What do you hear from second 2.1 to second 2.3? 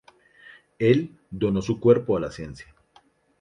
a